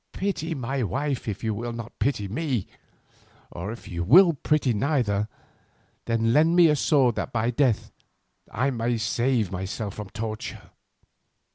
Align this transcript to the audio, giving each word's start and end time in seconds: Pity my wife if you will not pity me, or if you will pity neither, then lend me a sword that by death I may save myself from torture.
Pity 0.13 0.55
my 0.55 0.81
wife 0.81 1.27
if 1.27 1.43
you 1.43 1.53
will 1.53 1.73
not 1.73 1.99
pity 1.99 2.27
me, 2.27 2.65
or 3.51 3.71
if 3.71 3.87
you 3.87 4.03
will 4.03 4.33
pity 4.33 4.73
neither, 4.73 5.27
then 6.05 6.33
lend 6.33 6.55
me 6.55 6.69
a 6.69 6.75
sword 6.75 7.13
that 7.17 7.31
by 7.31 7.51
death 7.51 7.91
I 8.51 8.71
may 8.71 8.97
save 8.97 9.51
myself 9.51 9.93
from 9.93 10.09
torture. 10.09 10.71